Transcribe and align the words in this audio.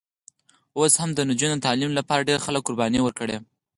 اوس 0.77 0.93
هم 1.01 1.09
د 1.15 1.19
نجونو 1.29 1.55
د 1.59 1.63
تعلیم 1.67 1.91
لپاره 1.99 2.27
ډېر 2.29 2.39
خلک 2.45 2.61
قربانۍ 2.67 2.99
ورکړي. 3.03 3.37